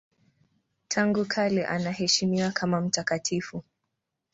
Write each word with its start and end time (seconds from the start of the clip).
Tangu 0.87 1.25
kale 1.25 1.65
anaheshimiwa 1.67 2.51
kama 2.51 2.81
mtakatifu. 2.81 3.63